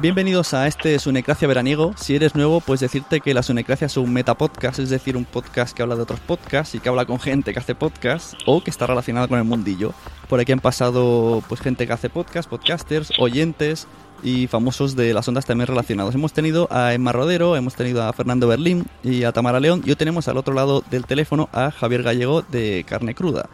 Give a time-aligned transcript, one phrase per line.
[0.00, 1.92] Bienvenidos a este Sunecracia veraniego.
[1.98, 5.76] Si eres nuevo, pues decirte que la Sunecracia es un metapodcast, es decir, un podcast
[5.76, 8.70] que habla de otros podcasts y que habla con gente que hace podcast o que
[8.70, 9.92] está relacionada con el mundillo.
[10.26, 13.88] Por aquí han pasado pues gente que hace podcast, podcasters, oyentes
[14.22, 16.14] y famosos de las ondas también relacionados.
[16.14, 19.90] Hemos tenido a Emma Rodero, hemos tenido a Fernando Berlín y a Tamara León y
[19.90, 23.50] hoy tenemos al otro lado del teléfono a Javier Gallego de Carne Cruda.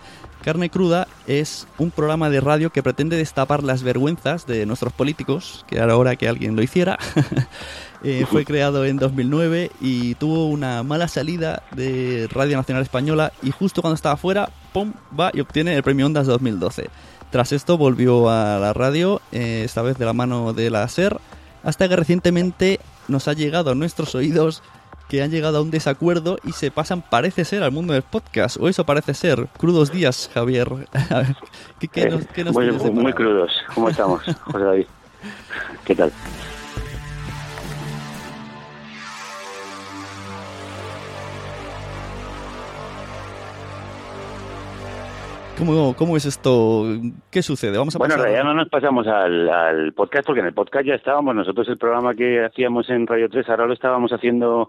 [0.46, 5.64] Carne Cruda es un programa de radio que pretende destapar las vergüenzas de nuestros políticos,
[5.66, 6.98] que era hora que alguien lo hiciera.
[8.04, 13.50] Eh, fue creado en 2009 y tuvo una mala salida de Radio Nacional Española y
[13.50, 14.92] justo cuando estaba fuera, ¡pum!
[15.18, 16.88] va y obtiene el premio Ondas 2012.
[17.30, 21.18] Tras esto volvió a la radio, eh, esta vez de la mano de la SER,
[21.64, 22.78] hasta que recientemente
[23.08, 24.62] nos ha llegado a nuestros oídos
[25.08, 28.56] que han llegado a un desacuerdo y se pasan, parece ser, al mundo del podcast.
[28.60, 29.46] O eso parece ser.
[29.58, 30.68] Crudos días, Javier.
[31.80, 33.52] ¿Qué, qué nos, qué nos muy, muy crudos.
[33.74, 34.86] ¿Cómo estamos, José David?
[35.84, 36.12] ¿Qué tal?
[45.58, 46.84] ¿Cómo, ¿Cómo, es esto?
[47.30, 47.78] ¿Qué sucede?
[47.78, 50.84] Vamos a bueno, en realidad no nos pasamos al, al, podcast porque en el podcast
[50.84, 51.34] ya estábamos.
[51.34, 54.68] Nosotros el programa que hacíamos en Radio 3 ahora lo estábamos haciendo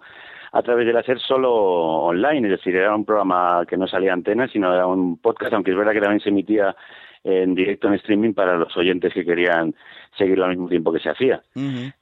[0.51, 4.47] a través del hacer solo online, es decir, era un programa que no salía antena,
[4.47, 6.75] sino era un podcast, aunque es verdad que también se emitía
[7.23, 9.75] en directo en streaming para los oyentes que querían
[10.17, 11.41] seguirlo al mismo tiempo que se hacía.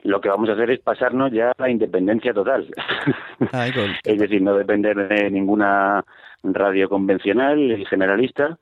[0.04, 2.68] Lo que vamos a hacer es pasarnos ya a la independencia total.
[4.04, 6.04] es decir, no depender de ninguna
[6.44, 8.58] radio convencional y generalista,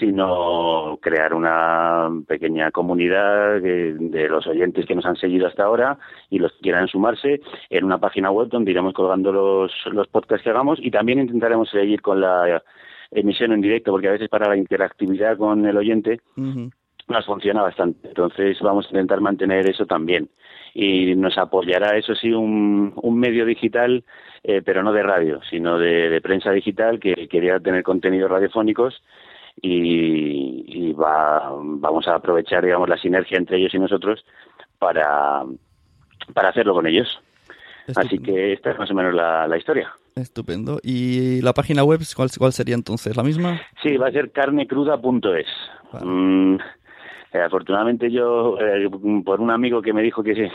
[0.00, 5.98] sino crear una pequeña comunidad de, los oyentes que nos han seguido hasta ahora
[6.28, 7.40] y los que quieran sumarse
[7.70, 11.70] en una página web donde iremos colgando los, los podcasts que hagamos y también intentaremos
[11.70, 12.62] seguir con la
[13.12, 16.20] emisión en directo porque a veces para la interactividad con el oyente
[17.08, 18.08] nos funciona bastante.
[18.08, 20.28] Entonces vamos a intentar mantener eso también
[20.74, 24.04] y nos apoyará, eso sí, un, un medio digital,
[24.42, 29.00] eh, pero no de radio, sino de, de prensa digital que quería tener contenidos radiofónicos
[29.62, 34.24] y, va, vamos a aprovechar, digamos, la sinergia entre ellos y nosotros
[34.78, 35.44] para,
[36.32, 37.08] para hacerlo con ellos.
[37.94, 39.92] Así que esta es más o menos la, la historia.
[40.16, 40.80] Estupendo.
[40.82, 43.16] ¿Y la página web cuál, cuál sería entonces?
[43.16, 43.60] ¿La misma?
[43.82, 45.46] Sí, va a ser carnecruda.es.
[46.02, 46.56] Mm,
[47.32, 48.88] eh, afortunadamente yo, eh,
[49.24, 50.50] por un amigo que me dijo que,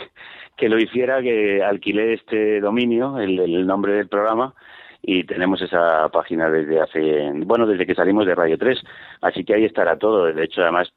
[0.56, 4.54] que lo hiciera, que alquilé este dominio, el, el nombre del programa,
[5.02, 8.80] y tenemos esa página desde hace, bueno, desde que salimos de Radio 3,
[9.20, 10.32] así que ahí estará todo.
[10.32, 10.92] De hecho, además,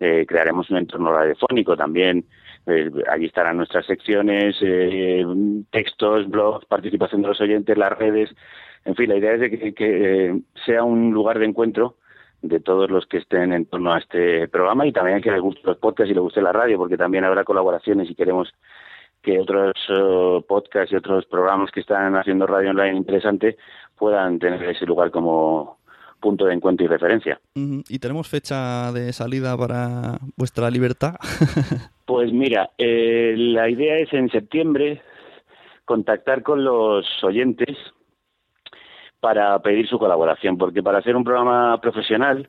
[0.00, 2.24] eh, crearemos un entorno radiofónico también.
[2.66, 5.24] Eh, allí estarán nuestras secciones, eh,
[5.70, 8.30] textos, blogs, participación de los oyentes, las redes.
[8.86, 11.96] En fin, la idea es de que, que sea un lugar de encuentro
[12.40, 15.60] de todos los que estén en torno a este programa y también que les guste
[15.64, 18.54] los podcasts y les guste la radio, porque también habrá colaboraciones y queremos
[19.22, 23.56] que otros uh, podcasts y otros programas que están haciendo radio online interesante
[23.96, 25.78] puedan tener ese lugar como
[26.20, 27.40] punto de encuentro y referencia.
[27.54, 31.14] ¿Y tenemos fecha de salida para vuestra libertad?
[32.04, 35.02] pues mira, eh, la idea es en septiembre
[35.84, 37.76] contactar con los oyentes
[39.18, 42.48] para pedir su colaboración, porque para hacer un programa profesional,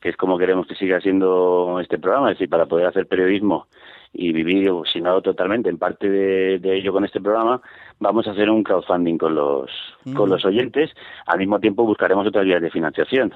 [0.00, 3.66] que es como queremos que siga siendo este programa, es decir, para poder hacer periodismo
[4.12, 7.60] y vivir, si no totalmente, en parte de, de, ello con este programa,
[8.00, 9.70] vamos a hacer un crowdfunding con los,
[10.04, 10.14] mm.
[10.14, 10.90] con los oyentes.
[11.26, 13.34] Al mismo tiempo buscaremos otras vías de financiación,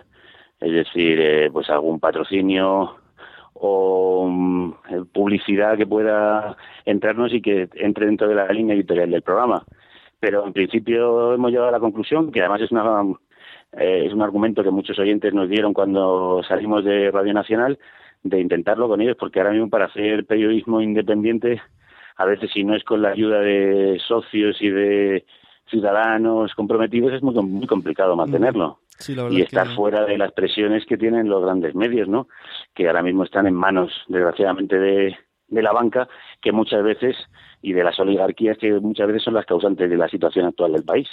[0.61, 2.97] es decir, eh, pues algún patrocinio
[3.53, 4.75] o um,
[5.13, 9.65] publicidad que pueda entrarnos y que entre dentro de la línea editorial del programa.
[10.19, 13.05] Pero en principio hemos llegado a la conclusión, que además es una
[13.79, 17.79] eh, es un argumento que muchos oyentes nos dieron cuando salimos de Radio Nacional,
[18.23, 21.61] de intentarlo con ellos, porque ahora mismo para hacer periodismo independiente,
[22.17, 25.25] a veces si no es con la ayuda de socios y de
[25.69, 28.79] ciudadanos comprometidos, es muy, muy complicado mantenerlo.
[28.99, 29.75] Sí, y estar que...
[29.75, 32.29] fuera de las presiones que tienen los grandes medios, ¿no?
[32.75, 35.17] Que ahora mismo están en manos, desgraciadamente, de,
[35.49, 36.09] de la banca,
[36.41, 37.17] que muchas veces,
[37.61, 40.85] y de las oligarquías, que muchas veces son las causantes de la situación actual del
[40.85, 41.09] país.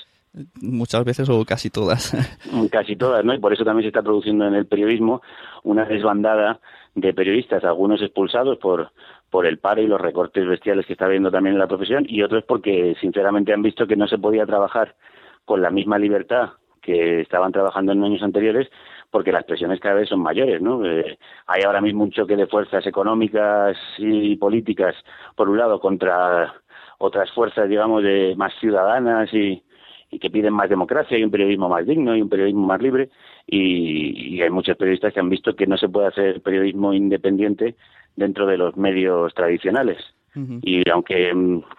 [0.61, 2.15] Muchas veces o casi todas.
[2.71, 3.33] Casi todas, ¿no?
[3.33, 5.21] Y por eso también se está produciendo en el periodismo
[5.63, 6.61] una desbandada
[6.95, 8.91] de periodistas, algunos expulsados por,
[9.29, 12.21] por el paro y los recortes bestiales que está habiendo también en la profesión, y
[12.21, 14.95] otros porque sinceramente han visto que no se podía trabajar
[15.43, 16.51] con la misma libertad
[16.81, 18.69] que estaban trabajando en años anteriores,
[19.09, 20.85] porque las presiones cada vez son mayores, ¿no?
[20.85, 24.95] Eh, hay ahora mismo un choque de fuerzas económicas y políticas,
[25.35, 26.53] por un lado, contra
[26.97, 29.61] otras fuerzas, digamos, de más ciudadanas y,
[30.11, 33.09] y que piden más democracia y un periodismo más digno y un periodismo más libre
[33.47, 37.75] y, y, hay muchos periodistas que han visto que no se puede hacer periodismo independiente
[38.15, 39.97] dentro de los medios tradicionales
[40.35, 40.59] uh -huh.
[40.61, 41.31] y aunque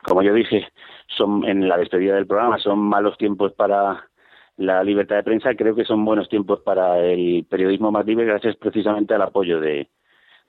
[0.03, 0.67] como yo dije
[1.09, 4.09] son en la despedida del programa son malos tiempos para
[4.57, 8.57] la libertad de prensa creo que son buenos tiempos para el periodismo más libre gracias
[8.57, 9.89] precisamente al apoyo de,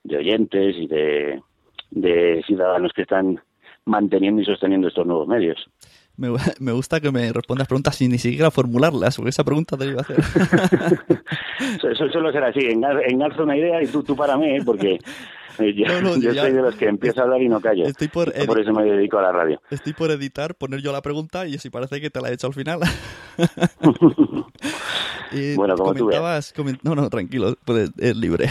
[0.04, 1.42] de oyentes y de,
[1.90, 3.40] de ciudadanos que están
[3.86, 5.70] manteniendo y sosteniendo estos nuevos medios.
[6.16, 6.28] Me,
[6.60, 10.00] me, gusta que me respondas preguntas sin ni siquiera formularlas, porque esa pregunta te iba
[10.00, 10.18] a hacer.
[11.92, 14.62] eso suele ser así, engarzo una idea y tú, tú para mí, ¿eh?
[14.64, 14.98] porque
[15.58, 17.84] yo, no, no, yo ya, soy de los que empiezo a hablar y no callo.
[17.84, 19.60] Estoy por, por eso me dedico a la radio.
[19.70, 22.46] Estoy por editar, poner yo la pregunta y si parece que te la he hecho
[22.46, 22.80] al final.
[25.32, 28.48] eh, bueno, como comentabas, tú coment no, no, tranquilo, puedes, es libre.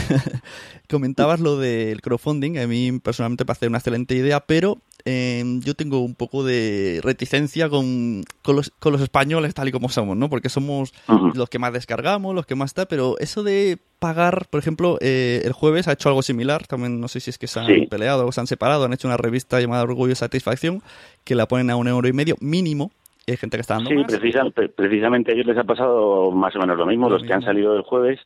[0.89, 5.73] comentabas lo del crowdfunding, a mí personalmente me parece una excelente idea, pero eh, yo
[5.73, 10.15] tengo un poco de reticencia con, con, los, con los españoles tal y como somos,
[10.15, 10.29] ¿no?
[10.29, 11.35] Porque somos uh -huh.
[11.35, 15.41] los que más descargamos, los que más está, pero eso de pagar, por ejemplo, eh,
[15.43, 17.87] el jueves ha hecho algo similar, también no sé si es que se han sí.
[17.87, 20.81] peleado o se han separado, han hecho una revista llamada Orgullo y Satisfacción,
[21.23, 22.91] que la ponen a un euro y medio mínimo,
[23.25, 24.07] y hay gente que está dando sí, más.
[24.07, 24.43] Precisa,
[24.75, 27.29] precisamente a ellos les ha pasado más o menos lo mismo, lo los mismo.
[27.29, 28.19] que han salido el jueves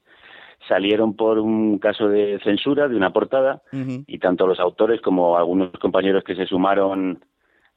[0.68, 4.04] salieron por un caso de censura de una portada uh -huh.
[4.08, 7.20] y tanto los autores como algunos compañeros que se sumaron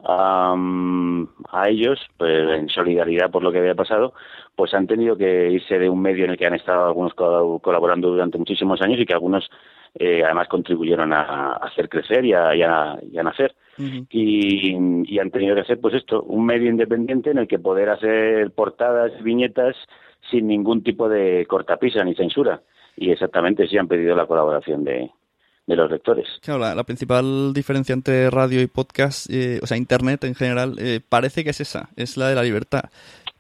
[0.04, 0.54] a,
[1.52, 4.14] a ellos, pues en solidaridad por lo que había pasado,
[4.56, 8.11] pues han tenido que irse de un medio en el que han estado algunos colaborando
[8.11, 9.49] durante muchísimos años y que algunos
[9.94, 13.54] eh, además contribuyeron a, a, hacer crecer y a, y a, y a nacer.
[13.78, 14.06] Uh -huh.
[14.11, 17.88] y, y han tenido que hacer pues esto, un medio independiente en el que poder
[17.88, 19.75] hacer portadas, viñetas
[20.30, 22.61] sin ningún tipo de cortapisa ni censura.
[22.97, 25.11] Y exactamente sí han pedido la colaboración de,
[25.66, 26.26] de los lectores.
[26.42, 31.00] Claro, la, principal diferencia entre radio y podcast, eh, o sea, Internet en general, eh,
[31.09, 32.85] parece que es esa, es la de la libertad.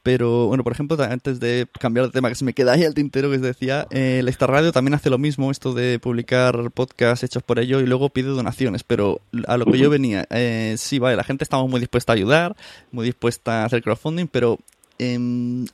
[0.02, 2.94] Pero, bueno, por ejemplo, antes de cambiar de tema, que se me queda ahí el
[2.94, 6.70] tintero que os decía, eh, la Star Radio también hace lo mismo, esto de publicar
[6.70, 8.82] podcasts hechos por ello y luego pide donaciones.
[8.82, 12.16] Pero a lo que yo venía, eh, sí, vale, la gente estaba muy dispuesta a
[12.16, 12.56] ayudar,
[12.92, 14.58] muy dispuesta a hacer crowdfunding, pero
[14.98, 15.18] eh,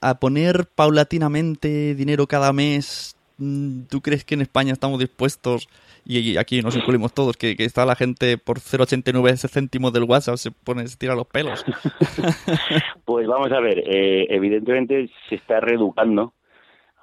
[0.00, 5.68] a poner paulatinamente dinero cada mes ¿tú crees que en España estamos dispuestos,
[6.04, 10.50] y aquí nos incluimos todos, que, está la gente por 0,89 céntimos del WhatsApp se
[10.50, 11.64] pone, se tira los pelos?
[13.04, 16.32] pues vamos a ver, eh, evidentemente se está reeducando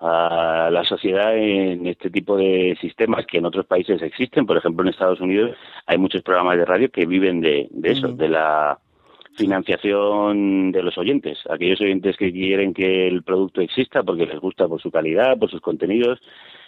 [0.04, 4.46] a la sociedad en este tipo de sistemas que en otros países existen.
[4.46, 8.28] Por ejemplo, en Estados Unidos hay muchos programas de radio que viven de, eso, de
[8.28, 8.80] la
[9.36, 14.68] financiación de los oyentes, aquellos oyentes que quieren que el producto exista porque les gusta
[14.68, 16.20] por su calidad, por sus contenidos,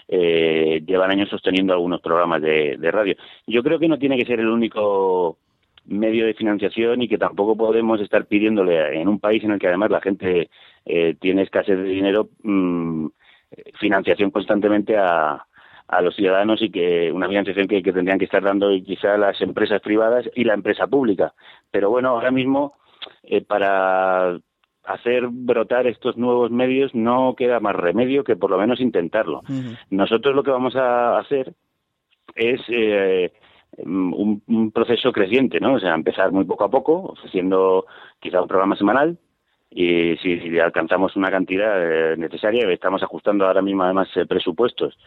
[0.07, 3.15] eh, llevan años sosteniendo algunos programas de, radio.
[3.47, 5.37] Yo creo que no tiene que ser el único
[5.85, 9.67] medio de financiación y que tampoco podemos estar pidiéndole en un país en el que
[9.67, 10.49] además la gente
[10.85, 13.07] eh, tiene escasez de dinero mm,
[13.79, 15.45] financiación constantemente a,
[15.87, 19.81] a los ciudadanos y que una financiación que, tendrían que estar dando quizá las empresas
[19.81, 21.33] privadas y la empresa pública.
[21.71, 22.73] Pero bueno, ahora mismo
[23.23, 24.37] eh, para
[24.83, 29.41] hacer brotar estos nuevos medios no queda más remedio que por lo menos intentarlo.
[29.89, 31.53] Nosotros lo que vamos a hacer
[32.35, 33.31] es eh,
[33.77, 35.73] un, un, proceso creciente, ¿no?
[35.73, 37.85] O sea, empezar muy poco a poco, ofreciendo
[38.19, 39.17] quizá un programa semanal,
[39.69, 44.97] y si, alcanzamos una cantidad eh, necesaria, estamos ajustando ahora mismo además eh, presupuestos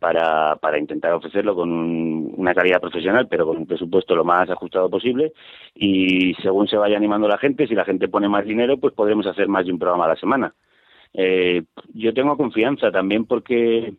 [0.00, 4.90] para, para intentar ofrecerlo con una calidad profesional, pero con un presupuesto lo más ajustado
[4.90, 5.32] posible.
[5.74, 9.26] Y según se vaya animando la gente, si la gente pone más dinero, pues podremos
[9.26, 10.54] hacer más de un programa a la semana.
[11.12, 13.92] Eh, yo tengo confianza también porque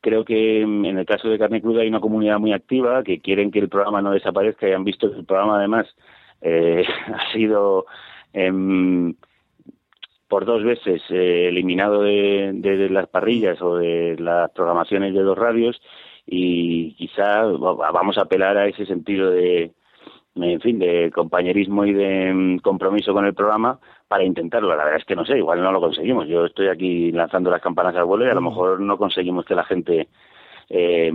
[0.00, 3.50] creo que en el caso de Carne Cruda hay una comunidad muy activa que quieren
[3.50, 5.86] que el programa no desaparezca y han visto que el programa además
[6.40, 7.86] eh, ha sido
[8.32, 9.14] eh,
[10.28, 15.80] por dos veces eh, eliminado de, las parrillas o de las programaciones de dos radios
[16.26, 19.72] y quizá vamos a apelar a ese sentido de,
[20.36, 24.68] en fin, de compañerismo y de mm, compromiso con el programa para intentarlo.
[24.68, 26.28] La verdad es que no sé, igual no lo conseguimos.
[26.28, 28.44] Yo estoy aquí lanzando las campanas al vuelo y a lo mm.
[28.44, 30.08] mejor no conseguimos que la gente
[30.68, 31.10] eh,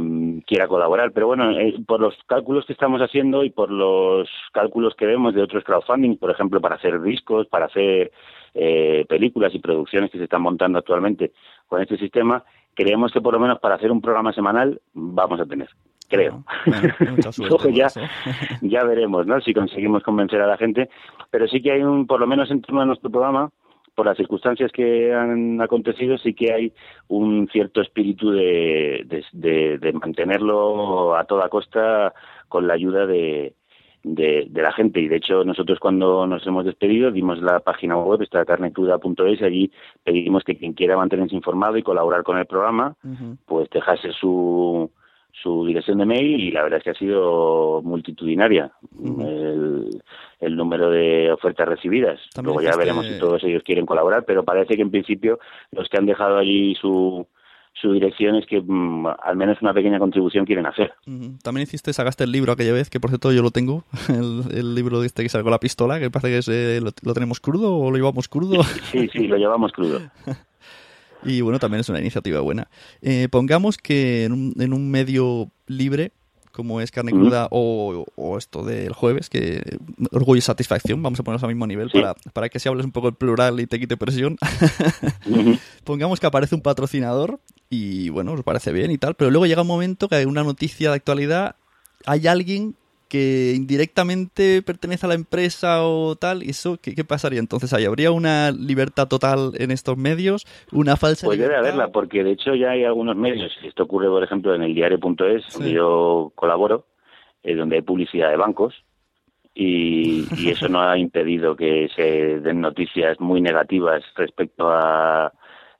[0.47, 1.11] quiera colaborar.
[1.11, 5.35] Pero bueno, eh, por los cálculos que estamos haciendo y por los cálculos que vemos
[5.35, 8.11] de otros crowdfunding, por ejemplo, para hacer discos, para hacer
[8.53, 11.31] eh, películas y producciones que se están montando actualmente
[11.67, 12.43] con este sistema,
[12.75, 15.69] creemos que por lo menos para hacer un programa semanal vamos a tener.
[16.09, 16.43] Creo.
[17.73, 17.87] ya,
[18.61, 19.41] ya veremos, ¿no?
[19.41, 20.89] Si conseguimos convencer a la gente.
[21.31, 23.49] Pero sí que hay un, por lo menos en torno a nuestro programa,
[23.95, 26.73] por las circunstancias que han acontecido, sí que hay
[27.07, 32.13] un cierto espíritu de, de mantenerlo a toda costa
[32.47, 33.55] con la ayuda de,
[34.03, 34.99] de, la gente.
[34.99, 39.43] Y de hecho, nosotros cuando nos hemos despedido dimos la página web, esta carnetuda.es, y
[39.43, 39.71] allí
[40.03, 42.95] pedimos que quien quiera mantenerse informado y colaborar con el programa,
[43.45, 44.89] pues dejase su,
[45.31, 48.71] su dirección de mail y la verdad es que ha sido multitudinaria
[49.03, 50.01] el,
[50.39, 52.19] el, número de ofertas recibidas.
[52.41, 55.39] Luego ya veremos si todos ellos quieren colaborar, pero parece que en principio
[55.71, 57.25] los que han dejado allí su
[57.73, 60.93] su dirección es que mm, al menos una pequeña contribución quieren hacer.
[61.43, 65.01] También hiciste, sacaste el libro aquella vez, que por cierto yo lo tengo, el, libro
[65.01, 67.91] de este que con la pistola, que parece que es, eh, lo, tenemos crudo o
[67.91, 68.63] lo llevamos crudo.
[68.91, 69.99] Sí, sí, lo llevamos crudo.
[71.25, 72.67] y bueno, también es una iniciativa buena.
[73.01, 76.11] Eh, pongamos que en un, en un medio libre
[76.53, 78.05] como es carne cruda o,
[78.37, 79.79] esto del jueves, que
[80.11, 82.91] orgullo y satisfacción, vamos a ponernos al mismo nivel para, para que se hables un
[82.91, 84.37] poco el plural y te quite presión.
[85.83, 87.39] Pongamos que aparece un patrocinador
[87.73, 90.43] y bueno, os parece bien y tal, pero luego llega un momento que hay una
[90.43, 91.55] noticia de actualidad,
[92.05, 92.75] hay alguien
[93.09, 97.85] que indirectamente pertenece a la empresa o tal, ¿y eso qué, pasaría entonces ahí?
[97.85, 100.45] ¿Habría una libertad total en estos medios?
[100.71, 104.23] ¿Una falsa Pues debe haberla, porque de hecho ya hay algunos medios, esto ocurre por
[104.23, 106.85] ejemplo en el diario.es, donde yo colaboro,
[107.43, 108.73] eh, donde hay publicidad de bancos,
[109.55, 115.31] y, y eso no ha impedido que se den noticias muy negativas respecto a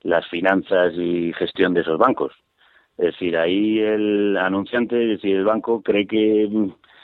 [0.04, 2.34] las finanzas y gestión de esos bancos.
[2.98, 6.48] Es decir, ahí el anunciante, es decir, el banco cree que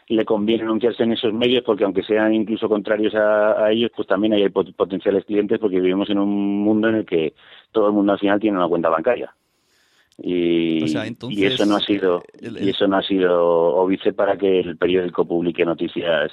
[0.09, 4.33] le conviene anunciarse en esos medios porque aunque sean incluso contrarios a, ellos, pues también
[4.33, 7.33] hay potenciales clientes porque vivimos en un mundo en el que
[7.71, 9.33] todo el mundo al final tiene una cuenta bancaria.
[10.21, 10.83] Y,
[11.29, 15.25] y eso no ha sido y eso no ha sido óbice para que el periódico
[15.25, 16.31] publique noticias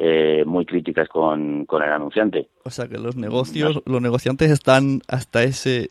[0.00, 2.46] eh, muy críticas con, con, el anunciante.
[2.64, 5.88] O sea que los negocios, los negociantes están hasta ese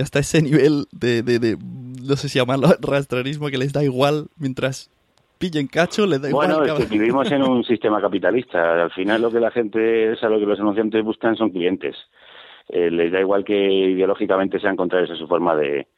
[0.00, 1.58] hasta ese nivel de, de, de
[2.02, 4.90] no sé si llamarlo rastrerismo que les da igual mientras
[5.36, 6.54] pillen cacho, le da igual.
[6.54, 8.84] Bueno, es que vivimos en un sistema capitalista.
[8.84, 11.94] Al final lo que la gente, es a lo que los anunciantes buscan son clientes.
[12.70, 15.88] Eh, les da igual que ideológicamente sean contrarios a su forma de,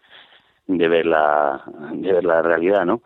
[0.66, 3.02] de ver la de ver la realidad, ¿no?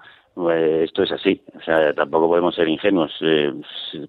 [0.50, 1.40] Eh, esto es así.
[1.56, 3.12] O sea, tampoco podemos ser ingenuos.
[3.20, 3.52] Eh,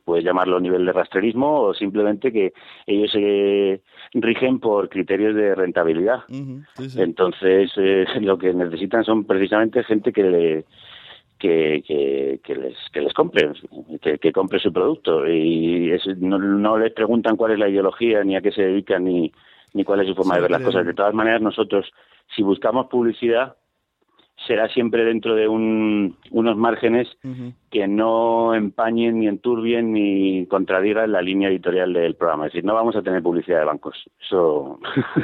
[0.06, 2.54] puedes llamarlo nivel de rastrerismo o simplemente que
[2.86, 3.82] ellos se
[4.14, 6.24] rigen por criterios de rentabilidad.
[6.98, 10.66] Entonces, eh, lo que necesitan son precisamente gente que le
[11.40, 11.82] que,
[12.44, 13.50] que, les, que les compre,
[14.02, 15.26] que, compre su producto.
[15.26, 19.32] Y no, no les preguntan cuál es la ideología, ni a qué se dedican, ni,
[19.74, 20.86] ni cuál es su forma de ver las cosas.
[20.86, 21.90] De todas maneras, nosotros,
[22.36, 23.56] si buscamos publicidad,
[24.48, 27.08] será siempre dentro de un, unos márgenes
[27.70, 32.48] que no empañen ni enturbien ni contradigan la línea editorial del programa.
[32.48, 33.96] Es decir, no vamos a tener publicidad de bancos.
[34.20, 34.80] Eso,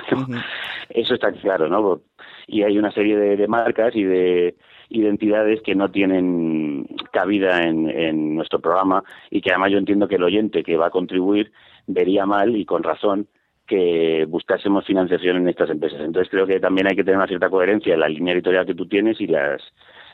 [0.90, 2.02] eso está claro, ¿no?
[2.48, 4.56] Y hay una serie de, marcas y de
[4.90, 10.16] identidades que no tienen cabida en, en nuestro programa y que además yo entiendo que
[10.16, 11.52] el oyente que va a contribuir
[11.88, 13.28] vería mal y con razón
[13.68, 16.02] que buscásemos financiación en estas empresas.
[16.02, 18.76] Entonces creo que también hay que tener una cierta coherencia en la línea editorial que
[18.76, 19.62] tú tienes y las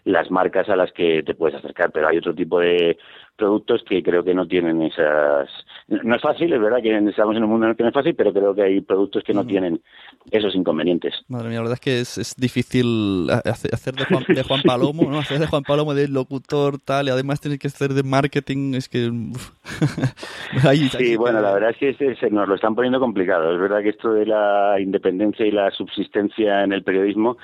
[0.06, 2.98] las marcas a las que te puedes acercar, pero hay otro tipo de
[3.36, 5.50] productos que creo que no tienen esas...
[5.88, 7.96] No es fácil, es verdad que estamos en un mundo en el que no es
[7.96, 9.82] fácil, pero creo que hay productos que no tienen
[10.30, 11.16] esos inconvenientes.
[11.28, 15.20] Madre mía, la verdad es que es, difícil hacer de Juan, de Juan Palomo, ¿no?
[15.20, 18.88] Hacer de Juan Palomo de locutor, tal, y además tienes que hacer de marketing, es
[18.88, 19.10] que...
[20.98, 23.54] sí, bueno, la verdad es que se, nos lo están poniendo complicado.
[23.54, 27.38] Es verdad que esto de la independencia y la subsistencia en el periodismo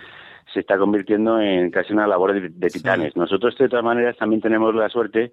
[0.58, 3.16] se está convirtiendo en casi una labor de, titanes.
[3.16, 5.32] Nosotros, de todas maneras, también tenemos la suerte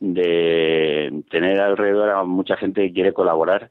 [0.00, 3.70] de tener alrededor a mucha gente que quiere colaborar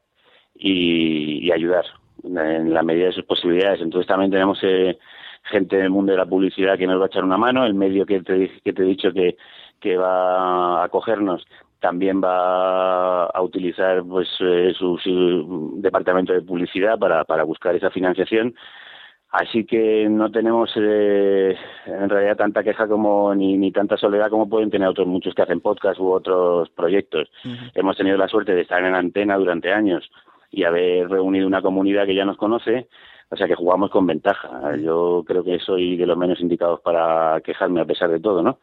[0.56, 1.86] y, ayudar
[2.24, 3.82] en la medida de sus posibilidades.
[3.82, 4.98] Entonces también tenemos eh,
[5.44, 8.04] gente del mundo de la publicidad que nos va a echar una mano, el medio
[8.08, 9.38] que te, que te he dicho que,
[9.80, 11.46] que va a acogernos
[11.80, 17.92] también va a utilizar pues eh, su, su, departamento de publicidad para, para buscar esa
[17.92, 18.56] financiación
[19.36, 24.48] Así que no tenemos eh, en realidad tanta queja como ni, ni tanta soledad como
[24.48, 27.30] pueden tener otros muchos que hacen podcast u otros proyectos.
[27.74, 30.10] Hemos tenido la suerte de estar en antena durante años
[30.52, 32.88] y haber reunido una comunidad que ya nos conoce,
[33.30, 34.78] o sea que jugamos con ventaja.
[34.78, 38.60] Yo creo que soy de los menos indicados para quejarme a pesar de todo, ¿no?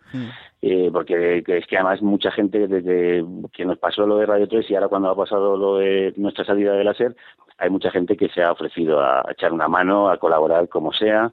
[0.62, 4.70] eh, porque es que además mucha gente desde que nos pasó lo de Radio 3
[4.70, 7.16] y ahora cuando ha pasado lo de nuestra salida de láser,
[7.62, 11.32] hay mucha gente que se ha ofrecido a, echar una mano, a colaborar como sea.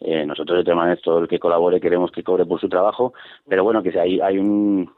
[0.00, 3.12] Eh, nosotros de todas maneras todo el que colabore queremos que cobre por su trabajo,
[3.48, 4.90] pero bueno que hay, hay un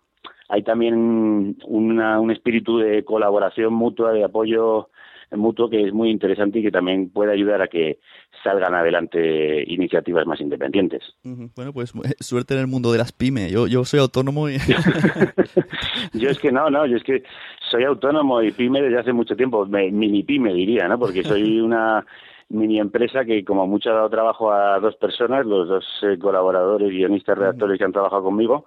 [0.48, 4.90] hay también una, un espíritu de colaboración mutua, de apoyo
[5.32, 7.98] mutuo que es muy interesante y que también puede ayudar a que
[8.44, 11.02] salgan adelante iniciativas más independientes.
[11.22, 13.50] Bueno, pues eh, suerte en el mundo de las pymes.
[13.50, 14.58] Yo, yo soy autónomo y...
[16.12, 17.24] yo es que no, no, yo es que
[17.70, 20.98] soy autónomo y pyme desde hace mucho tiempo, mini pyme diría, ¿no?
[20.98, 22.04] Porque soy una
[22.48, 26.90] mini empresa que como mucho ha dado trabajo a dos personas, los dos eh, colaboradores,
[26.90, 28.66] guionistas, redactores que han trabajado conmigo,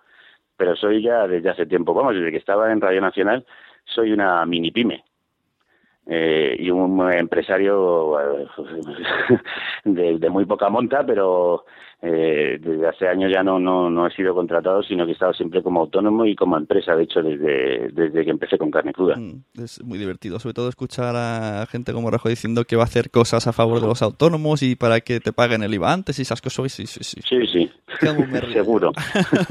[0.57, 3.45] pero soy ya desde hace tiempo, vamos, desde que estaba en Radio Nacional,
[3.85, 5.03] soy una mini pyme.
[6.11, 8.19] Eh, y un empresario
[9.85, 11.65] eh, de, muy poca monta, pero
[12.01, 15.33] eh, desde hace años ya no, no, no he sido contratado, sino que he estado
[15.33, 19.17] siempre como autónomo y como empresa, de hecho, desde, desde que empecé con carne cruda.
[19.17, 22.85] Mm, es muy divertido, sobre todo escuchar a gente como Rajo diciendo que va a
[22.85, 26.19] hacer cosas a favor de los autónomos y para que te paguen el IVA antes
[26.19, 26.71] y esas cosas.
[26.71, 27.21] Sí, sí, sí.
[27.27, 27.69] Sí, sí.
[28.53, 28.91] Seguro.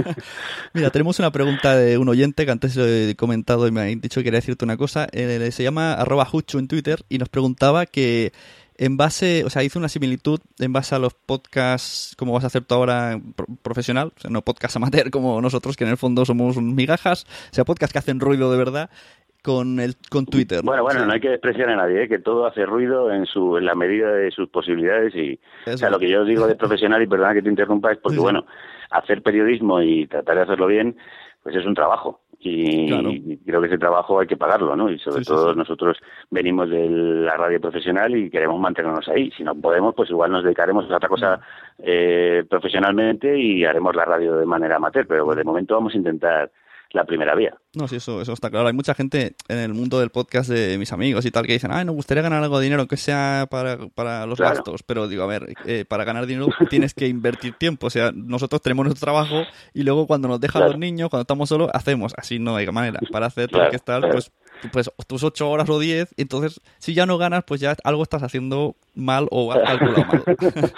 [0.72, 4.20] Mira, tenemos una pregunta de un oyente que antes he comentado y me ha dicho
[4.20, 5.06] que quería decirte una cosa.
[5.12, 8.32] Eh, se llama arroba en Twitter y nos preguntaba que
[8.78, 12.46] en base, o sea, hizo una similitud en base a los podcasts, como vas a
[12.46, 13.20] hacer tú ahora
[13.62, 17.54] profesional, o sea, no podcast amateur como nosotros, que en el fondo somos migajas, o
[17.54, 18.90] sea, podcasts que hacen ruido de verdad,
[19.42, 20.60] con el con Twitter.
[20.62, 22.08] Bueno, bueno, no hay que despreciar a nadie, ¿eh?
[22.08, 25.90] que todo hace ruido en su en la medida de sus posibilidades y o sea,
[25.90, 28.46] lo que yo digo de profesional y perdona que te interrumpa es porque bueno,
[28.90, 30.96] hacer periodismo y tratar de hacerlo bien,
[31.42, 34.90] pues es un trabajo y, creo que ese trabajo hay que pagarlo, ¿no?
[34.90, 35.98] Y sobre todo nosotros
[36.30, 39.30] venimos de la radio profesional y queremos mantenernos ahí.
[39.36, 41.40] Si no podemos, pues igual nos dedicaremos a otra cosa
[41.78, 46.50] eh, profesionalmente y haremos la radio de manera amateur, pero de momento vamos a intentar
[46.90, 47.54] la primera vía.
[47.74, 48.66] No, sí, eso, eso está claro.
[48.66, 51.70] Hay mucha gente en el mundo del podcast de mis amigos y tal que dicen,
[51.72, 54.82] ay, nos gustaría ganar algo de dinero, que sea para, para los gastos.
[54.82, 57.88] Pero digo, a ver, eh, para ganar dinero tienes que invertir tiempo.
[57.88, 59.42] O sea, nosotros tenemos nuestro trabajo
[59.74, 62.14] y luego cuando nos dejan los niños, cuando estamos solos, hacemos.
[62.16, 63.00] Así no hay manera.
[63.12, 64.32] Para hacer todo que estar, pues
[64.72, 68.22] pues tus ocho horas o diez, entonces si ya no ganas, pues ya algo estás
[68.22, 70.22] haciendo mal o has calculado mal.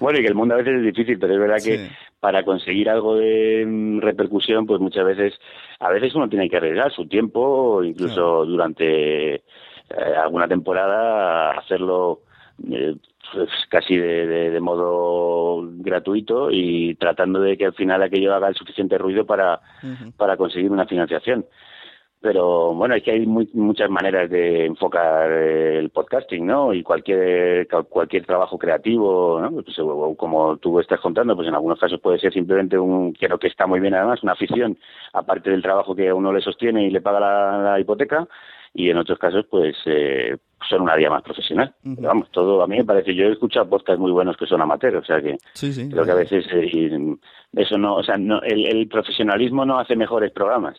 [0.00, 2.88] bueno, y que el mundo a veces es difícil, pero es verdad que para conseguir
[2.88, 5.34] algo de mm, repercusión, pues muchas veces,
[5.80, 9.42] a veces uno tiene que arriesgar su tiempo, incluso durante eh,
[10.22, 12.20] alguna temporada, hacerlo
[12.70, 12.94] eh,
[13.32, 18.98] pues, casi de, modo gratuito y tratando de que al final aquello haga el suficiente
[18.98, 19.60] ruido para,
[20.16, 21.46] para conseguir una financiación.
[22.22, 26.72] Pero bueno, es que hay muchas maneras de enfocar el podcasting, ¿no?
[26.72, 29.50] Y cualquier cualquier trabajo creativo, ¿no?
[29.50, 29.76] Pues,
[30.16, 33.66] como tú estás contando, pues en algunos casos puede ser simplemente un, quiero que está
[33.66, 34.78] muy bien además, una afición,
[35.12, 38.28] aparte del trabajo que uno le sostiene y le paga la, hipoteca,
[38.72, 40.36] y en otros casos, pues eh,
[40.68, 41.74] son una vía más profesional.
[41.82, 44.98] vamos, todo a mí me parece, yo he escuchado podcasts muy buenos que son amateurs,
[44.98, 45.38] o sea que
[45.90, 47.16] creo que a veces eh,
[47.54, 50.76] eso no, o sea, no, el profesionalismo no hace mejores programas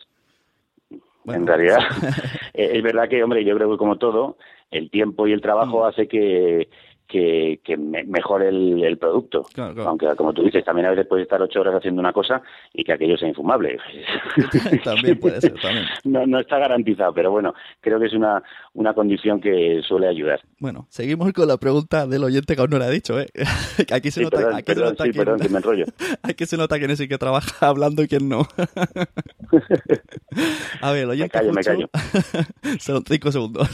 [1.26, 1.78] en realidad,
[2.54, 4.36] eh, es verdad que, hombre, yo creo que como todo,
[4.70, 5.86] el tiempo y el trabajo mm.
[5.86, 6.68] hace que,
[7.06, 9.46] que, que mejore el, producto.
[9.56, 12.84] Aunque, como tú dices, también a veces puedes estar ocho horas haciendo una cosa y
[12.84, 13.78] que aquello sea infumable.
[14.84, 15.84] también puede ser, también.
[16.04, 20.40] No, no está garantizado, pero bueno, creo que es una, una condición que suele ayudar.
[20.58, 23.28] Bueno, seguimos con la pregunta del oyente que aún no le ha dicho, ¿eh?
[23.92, 25.84] Aquí se nota, perdón, aquí se nota perdón, que me enrollo.
[26.22, 28.46] Aquí se nota quién es el que trabaja hablando y quién no.
[30.80, 31.38] a ver, el oyente...
[31.38, 31.90] Me callo, me callo.
[32.78, 33.68] Son cinco segundos.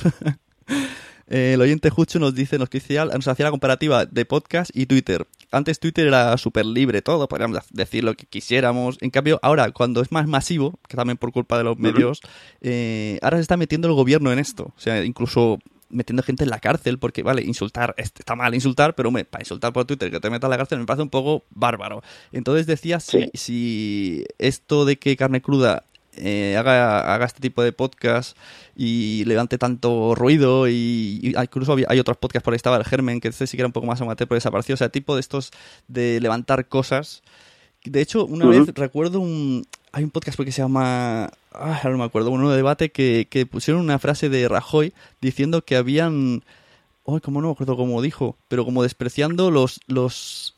[1.30, 5.26] Eh, el oyente Jucho nos dice, nos, nos hacía la comparativa de podcast y Twitter.
[5.52, 8.98] Antes Twitter era súper libre todo, podríamos decir lo que quisiéramos.
[9.00, 12.20] En cambio, ahora, cuando es más masivo, que también por culpa de los medios,
[12.60, 14.74] eh, ahora se está metiendo el gobierno en esto.
[14.76, 19.10] O sea, incluso metiendo gente en la cárcel, porque, vale, insultar, está mal insultar, pero
[19.12, 22.02] para insultar por Twitter que te metas en la cárcel me parece un poco bárbaro.
[22.32, 25.84] Entonces decía si, si esto de que carne cruda
[26.20, 28.36] eh, haga, haga este tipo de podcast
[28.76, 33.28] y levante tanto ruido y, incluso hay otros podcasts por ahí estaba el Germen que
[33.28, 34.74] este sí que era un poco más amateur pero desapareció.
[34.74, 35.50] O sea tipo de estos
[35.88, 37.22] de levantar cosas.
[37.84, 42.04] De hecho una vez recuerdo un hay un podcast que se llama ah, no me
[42.04, 46.42] acuerdo uno de debate que, que pusieron una frase de Rajoy diciendo que habían
[47.06, 50.56] Ay, como no me acuerdo cómo dijo, pero como despreciando los los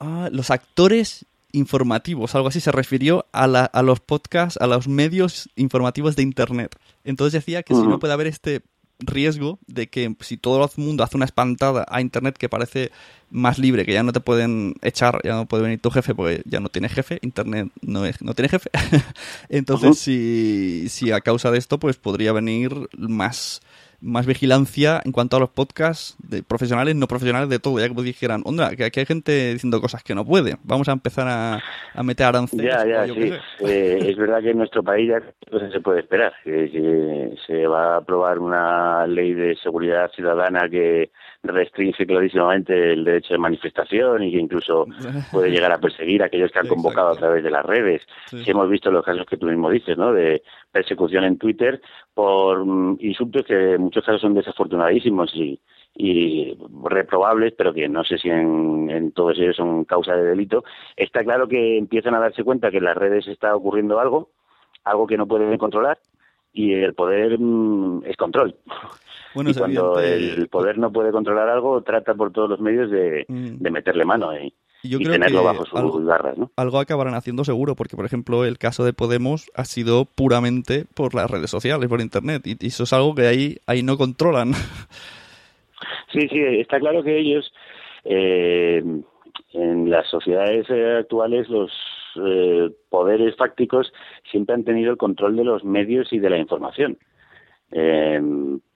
[0.00, 4.88] ah, los actores informativos, algo así se refirió a, la, a los podcasts, a los
[4.88, 6.76] medios informativos de Internet.
[7.04, 8.62] Entonces decía que si no puede haber este
[8.98, 12.90] riesgo de que si todo el mundo hace una espantada a Internet que parece
[13.30, 16.42] más libre, que ya no te pueden echar, ya no puede venir tu jefe porque
[16.44, 18.70] ya no tiene jefe, Internet no, es, no tiene jefe.
[19.48, 23.60] Entonces, si, si a causa de esto, pues podría venir más
[24.04, 27.78] más vigilancia en cuanto a los podcasts de profesionales, no profesionales, de todo.
[27.80, 30.56] Ya que dijeran, onda, que aquí hay gente diciendo cosas que no puede.
[30.62, 31.62] Vamos a empezar a,
[31.94, 32.66] a meter aranceles.
[32.66, 33.32] Ya, ya, sí.
[33.60, 36.32] Eh, es verdad que en nuestro país ya pues, se puede esperar.
[36.44, 41.10] Que, se va a aprobar una ley de seguridad ciudadana que
[41.42, 44.86] restringe clarísimamente el derecho de manifestación y que incluso
[45.32, 48.02] puede llegar a perseguir a aquellos que han convocado a través de las redes.
[48.28, 50.12] Si hemos visto los casos que tú mismo dices, ¿no?
[50.12, 50.42] De
[50.74, 51.80] persecución en Twitter
[52.12, 55.60] por mm, insultos que en muchos casos son desafortunadísimos y,
[55.94, 60.64] y reprobables, pero que no sé si en, en todos ellos son causa de delito.
[60.96, 64.30] Está claro que empiezan a darse cuenta que en las redes está ocurriendo algo,
[64.82, 65.98] algo que no pueden controlar,
[66.52, 68.56] y el poder mm, es control.
[69.34, 73.24] Bueno, y cuando el poder no puede controlar algo, trata por todos los medios de,
[73.28, 73.56] mm.
[73.58, 74.52] de meterle mano y,
[74.88, 76.38] yo creo tenerlo que bajo sus algo, garras.
[76.38, 76.50] ¿no?
[76.56, 81.14] Algo acabarán haciendo seguro, porque por ejemplo el caso de Podemos ha sido puramente por
[81.14, 84.52] las redes sociales, por Internet, y, eso es algo que ahí, ahí no controlan.
[86.12, 87.52] Sí, sí, está claro que ellos
[88.04, 88.82] eh,
[89.52, 91.72] en las sociedades eh, actuales los
[92.24, 93.92] eh, poderes fácticos
[94.30, 96.98] siempre han tenido el control de los medios y de la información.
[97.72, 98.20] Eh,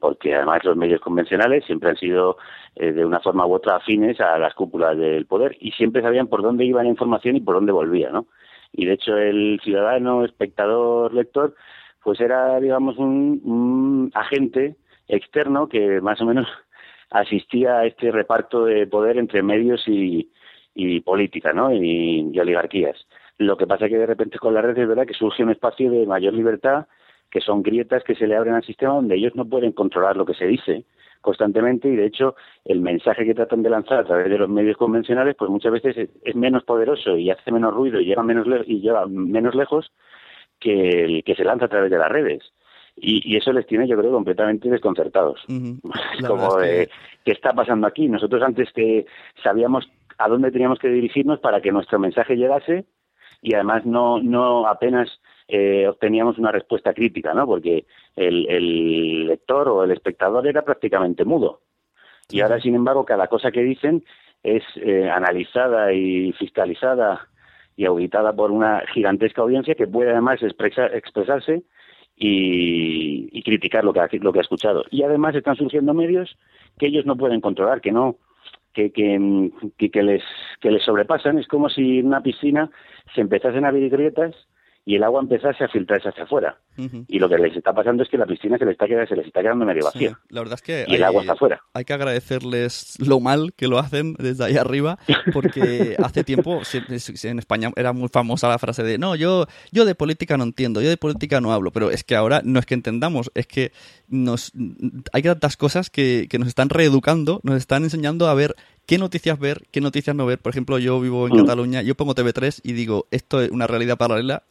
[0.00, 2.36] porque además los medios convencionales siempre han sido
[2.78, 6.28] eh, de una forma u otra afines a las cúpulas del poder y siempre sabían
[6.28, 8.26] por dónde iba la información y por dónde volvía, ¿no?
[8.72, 11.56] Y de hecho el ciudadano, espectador, lector,
[12.04, 14.76] pues era, digamos, un, agente
[15.08, 16.46] externo que más o menos
[17.10, 20.30] asistía a este reparto de poder entre medios y,
[21.04, 21.72] política, ¿no?
[21.72, 22.96] Y, y, oligarquías.
[23.38, 25.50] Lo que pasa es que de repente con la red es verdad que surge un
[25.50, 26.86] espacio de mayor libertad
[27.30, 30.24] que son grietas que se le abren al sistema donde ellos no pueden controlar lo
[30.24, 30.84] que se dice
[31.20, 34.76] constantemente y de hecho el mensaje que tratan de lanzar a través de los medios
[34.76, 38.80] convencionales pues muchas veces es, menos poderoso y hace menos ruido y llega menos y
[38.80, 39.92] llega menos lejos
[40.58, 42.42] que el que se lanza a través de las redes.
[43.00, 45.40] Y, eso les tiene yo creo completamente desconcertados.
[46.26, 46.90] Como de
[47.24, 49.06] qué está pasando aquí nosotros antes que
[49.42, 52.86] sabíamos a dónde teníamos que dirigirnos para que nuestro mensaje llegase
[53.40, 57.46] y además no no apenas eh, obteníamos una respuesta crítica, ¿no?
[57.46, 61.62] Porque el, lector o el espectador era prácticamente mudo.
[62.30, 64.04] Y ahora, sin embargo, cada cosa que dicen
[64.42, 67.28] es eh, analizada y fiscalizada
[67.76, 71.62] y auditada por una gigantesca audiencia que puede además expresarse
[72.14, 74.84] y, criticar lo que, ha, lo que ha escuchado.
[74.90, 76.36] Y además están surgiendo medios
[76.78, 78.16] que ellos no pueden controlar, que no,
[78.74, 80.22] que, que, que, les,
[80.60, 81.38] que les sobrepasan.
[81.38, 82.70] Es como si en una piscina
[83.14, 84.34] se empezasen a abrir grietas
[84.88, 86.56] y el agua empezase a filtrarse hacia afuera.
[87.08, 89.16] Y lo que les está pasando es que la piscina se les está quedando, se
[89.16, 90.18] les está quedando medio vacía.
[90.30, 91.60] la verdad es que y el agua está afuera.
[91.74, 94.98] Hay que agradecerles lo mal que lo hacen desde ahí arriba,
[95.34, 99.94] porque hace tiempo en España era muy famosa la frase de no, yo, yo de
[99.94, 102.72] política no entiendo, yo de política no hablo, pero es que ahora no es que
[102.72, 103.72] entendamos, es que
[104.08, 104.52] nos
[105.12, 108.54] hay tantas cosas que, que nos están reeducando, nos están enseñando a ver
[108.88, 110.38] qué noticias ver, qué noticias no ver.
[110.38, 111.36] Por ejemplo, yo vivo en mm.
[111.36, 114.44] Cataluña, yo pongo TV3 y digo, esto es una realidad paralela.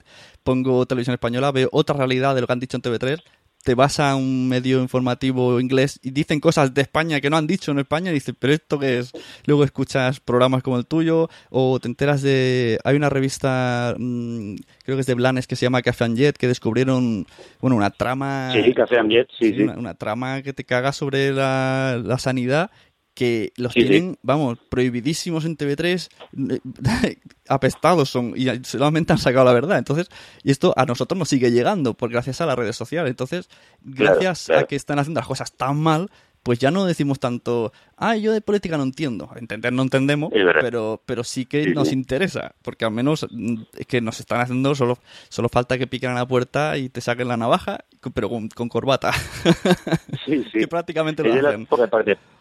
[0.43, 3.23] Pongo televisión española, veo otra realidad de lo que han dicho en TV3.
[3.63, 7.47] Te vas a un medio informativo inglés y dicen cosas de España que no han
[7.47, 9.12] dicho en España y dices, pero esto qué es.
[9.45, 12.78] Luego escuchas programas como el tuyo o te enteras de.
[12.84, 16.38] Hay una revista, mm, creo que es de Blanes, que se llama Café and Jet,
[16.38, 17.26] que descubrieron,
[17.60, 18.52] bueno, una trama.
[18.54, 19.63] Sí, Café and Jet, sí, sí.
[19.63, 22.69] Una, trama que te caga sobre la, la sanidad
[23.17, 26.08] que los tienen, vamos, prohibidísimos en TV3,
[27.49, 29.80] apestados son, y solamente han sacado la verdad.
[29.80, 30.08] Entonces,
[30.43, 33.10] y esto a nosotros nos sigue llegando, por gracias a las redes sociales.
[33.10, 33.49] Entonces,
[33.82, 36.12] gracias a que están haciendo las cosas tan mal,
[36.43, 39.32] pues ya no decimos tanto, ah, yo de política no entiendo.
[39.36, 43.99] Entender no entendemos, pero, pero sí que nos interesa, porque al menos mm, es que
[43.99, 44.99] nos están haciendo, solo,
[45.30, 47.80] solo falta que piquen a la puerta y te saquen la navaja,
[48.13, 49.12] pero con, corbata.
[50.23, 50.60] Sí, sí.
[50.60, 51.67] que prácticamente lo hacen.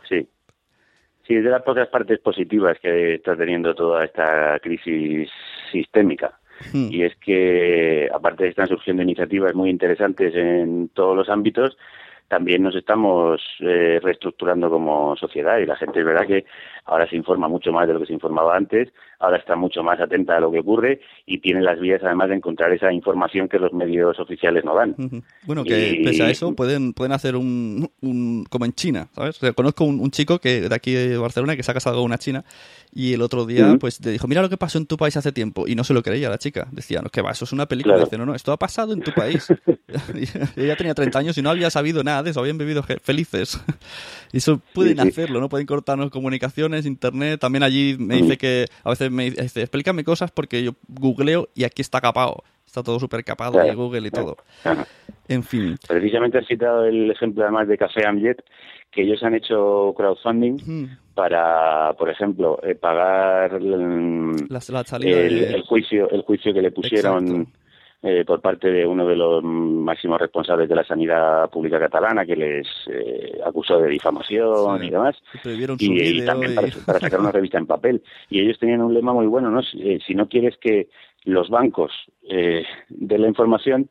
[0.06, 0.28] sí.
[1.26, 5.28] Sí, es de las pocas partes positivas que está teniendo toda esta crisis
[5.72, 6.38] sistémica.
[6.72, 6.88] Hmm.
[6.90, 11.76] Y es que, aparte de están surgiendo iniciativas muy interesantes en todos los ámbitos,
[12.28, 16.44] también nos estamos eh, reestructurando como sociedad y la gente es verdad que
[16.86, 20.00] ahora se informa mucho más de lo que se informaba antes, ahora está mucho más
[20.00, 23.58] atenta a lo que ocurre y tiene las vías además de encontrar esa información que
[23.58, 24.94] los medios oficiales no dan.
[25.44, 27.88] Bueno, que pese a eso pueden, pueden hacer un,
[28.48, 29.38] como en China, ¿sabes?
[29.54, 32.44] conozco un, chico que de aquí de Barcelona que se ha casado con una china
[32.92, 35.32] y el otro día pues le dijo, mira lo que pasó en tu país hace
[35.32, 36.68] tiempo y no se lo creía la chica.
[36.70, 37.98] Decía, no, que va, eso es una película.
[37.98, 39.48] Dice, no, no, esto ha pasado en tu país.
[40.56, 43.60] ella tenía 30 años y no había sabido nada de eso, habían vivido felices.
[44.32, 45.48] y eso pueden hacerlo, ¿no?
[45.48, 47.40] Pueden cortarnos comunicaciones, internet.
[47.40, 51.64] También allí me dice que a veces me dice, explícame cosas porque yo googleo y
[51.64, 52.42] aquí está capado.
[52.66, 54.36] Está todo súper capado de Google y todo.
[55.28, 55.76] En fin.
[55.88, 58.44] Precisamente has citado el ejemplo además de Café Amjet,
[58.90, 64.36] que ellos han hecho crowdfunding para, por ejemplo, eh, pagar el,
[65.66, 67.48] juicio el juicio que le pusieron
[68.08, 72.36] eh, por parte de uno de los máximos responsables de la sanidad pública catalana que
[72.36, 75.16] les eh, acusó de difamación y demás.
[75.80, 76.54] Y, también
[76.86, 78.04] para, sacar una revista en papel.
[78.30, 79.60] Y ellos tenían un lema muy bueno, ¿no?
[79.60, 80.88] Si, eh, no quieres que
[81.24, 81.90] los bancos
[82.30, 83.90] eh, den la información,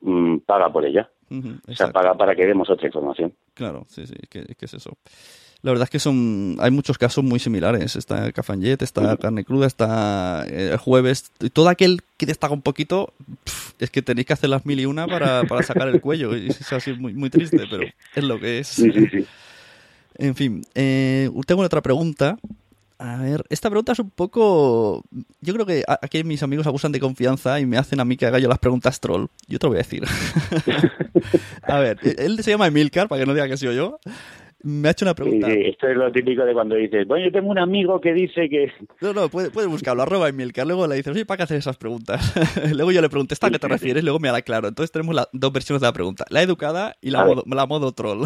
[0.00, 1.10] mm, paga por ella.
[1.30, 3.34] o sea, paga para que demos otra información.
[3.52, 4.96] Claro, sí, sí, ¿qué, es eso?
[5.62, 7.94] La verdad es que son hay muchos casos muy similares.
[7.94, 11.30] Está el Cafanyet, está Carne Cruda, está eh, el Jueves.
[11.40, 13.12] Y todo aquel que destaca un poquito,
[13.78, 16.36] es que tenéis que hacer las mil y una para, para sacar el cuello.
[16.36, 18.82] Y es así muy, muy triste, pero es lo que es.
[20.18, 22.38] En fin, eh, tengo otra pregunta.
[22.98, 25.04] A ver, esta pregunta es un poco...
[25.40, 28.26] Yo creo que aquí mis amigos abusan de confianza y me hacen a mí que
[28.26, 29.26] haga yo las preguntas troll.
[29.48, 30.04] Yo te lo voy a decir.
[31.62, 33.98] a ver, él se llama Emilcar, para que no diga que soy yo
[34.62, 35.48] me ha hecho una pregunta.
[35.48, 38.48] Sí, esto es lo típico de cuando dices, bueno, yo tengo un amigo que dice
[38.48, 38.72] que...
[39.00, 41.76] No, no, puedes puede buscarlo, arroba Emilcar, luego le dices, oye, ¿para qué hacer esas
[41.76, 42.34] preguntas?
[42.74, 44.04] luego yo le pregunté, ¿esta a qué te refieres?
[44.04, 44.68] Luego me da claro.
[44.68, 47.92] Entonces tenemos las dos versiones de la pregunta, la educada y la, modo, la modo
[47.92, 48.24] troll.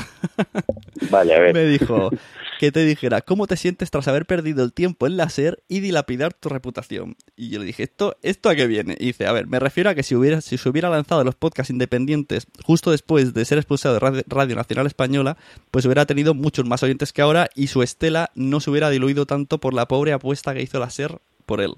[1.11, 1.55] vale, a ver.
[1.55, 2.11] Me dijo,
[2.59, 5.81] que te dijera, ¿cómo te sientes tras haber perdido el tiempo en la SER y
[5.81, 7.17] dilapidar tu reputación?
[7.37, 8.97] Y yo le dije, ¿esto, esto a qué viene?
[8.99, 11.35] Y dice, a ver, me refiero a que si, hubiera, si se hubiera lanzado los
[11.35, 15.37] podcasts independientes justo después de ser expulsado de Radio, Nacional Española,
[15.71, 19.27] pues hubiera tenido muchos más oyentes que ahora y su estela no se hubiera diluido
[19.27, 21.75] tanto por la pobre apuesta que hizo la SER por él.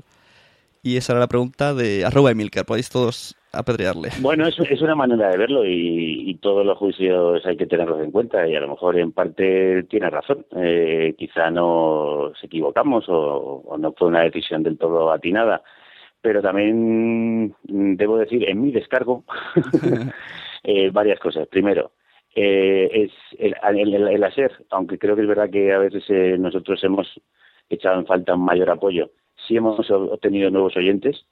[0.83, 2.65] Y esa era la pregunta de arroba Emilcar.
[2.65, 4.11] Podéis todos apedrearle.
[4.21, 8.13] Bueno, es, es una manera de verlo y, todos los juicios hay que tenerlos en
[8.13, 10.47] cuenta y a lo mejor en parte tiene razón.
[10.57, 15.63] Eh, quizá nos equivocamos o, no fue una decisión del todo atinada,
[16.21, 19.25] pero también debo decir, en mi descargo,
[20.63, 21.49] eh, varias cosas.
[21.49, 21.91] Primero,
[22.37, 23.57] eh, es el,
[23.95, 27.21] el, hacer, aunque creo que es verdad que a veces nosotros hemos
[27.69, 29.11] echado en falta un mayor apoyo,
[29.47, 31.27] sí hemos obtenido nuevos oyentes,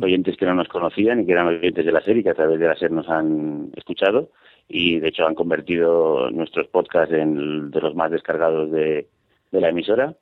[0.00, 2.58] oyentes que no nos conocían y que eran oyentes de la serie que a través
[2.58, 4.30] de la serie nos han escuchado
[4.68, 9.08] y de hecho han convertido nuestros podcasts en de los más descargados de,
[9.50, 10.14] la emisora.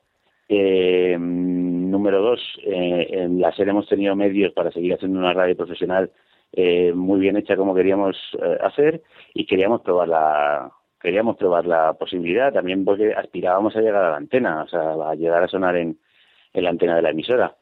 [0.47, 5.55] Eh, número dos, eh, en la serie hemos tenido medios para seguir haciendo una radio
[5.55, 6.11] profesional
[6.51, 8.17] eh, muy bien hecha como queríamos
[8.61, 9.03] hacer
[9.35, 14.17] y queríamos probar la, queríamos probar la posibilidad, también porque aspirábamos a llegar a la
[14.17, 15.99] antena, o sea, a llegar a sonar en,
[16.53, 17.55] en la antena de la emisora.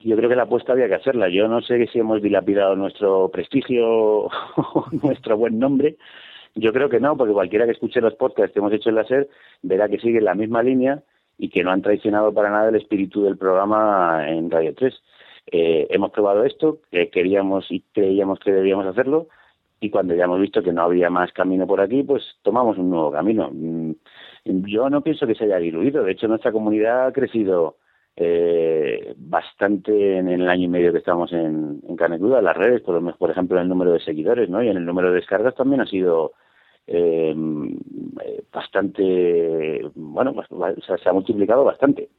[0.00, 1.28] Yo creo que la apuesta había que hacerla.
[1.28, 4.30] Yo no sé si hemos dilapidado nuestro prestigio o
[5.02, 5.96] nuestro buen nombre.
[6.54, 9.04] Yo creo que no, porque cualquiera que escuche los podcasts que hemos hecho en la
[9.04, 9.28] SER
[9.62, 11.02] verá que sigue la misma línea
[11.38, 14.94] y que no han traicionado para nada el espíritu del programa en Radio 3.
[15.52, 19.28] Eh, hemos probado esto, que queríamos y creíamos que debíamos hacerlo,
[19.80, 22.90] y cuando ya hemos visto que no había más camino por aquí, pues tomamos un
[22.90, 23.50] nuevo camino.
[23.52, 23.92] Mm,
[24.44, 27.76] yo no pienso que se haya diluido, de hecho nuestra comunidad ha crecido
[28.22, 33.30] eh, bastante en el año y medio que estamos en, en las redes, por, por
[33.30, 34.62] ejemplo, en el número de seguidores, ¿no?
[34.62, 36.32] Y en el número de descargas también ha sido
[36.86, 37.34] eh,
[38.52, 40.48] bastante, bueno, pues,
[41.02, 42.10] se ha multiplicado bastante.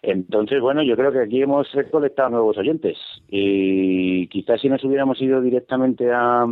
[0.00, 2.96] Entonces, bueno, yo creo que aquí hemos recolectado nuevos oyentes
[3.28, 6.46] y quizás si nos hubiéramos ido directamente a,